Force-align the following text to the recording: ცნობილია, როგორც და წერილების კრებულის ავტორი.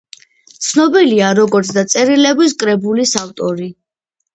ცნობილია, 0.67 1.29
როგორც 1.41 1.71
და 1.77 1.85
წერილების 1.95 2.59
კრებულის 2.67 3.19
ავტორი. 3.27 3.75